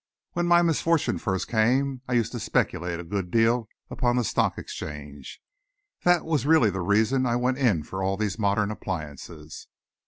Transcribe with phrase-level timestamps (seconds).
[0.33, 4.57] "When my misfortune first came, I used to speculate a good deal upon the Stock
[4.57, 5.39] Exchange.
[6.05, 9.67] That was really the reason I went in for all these modern appliances."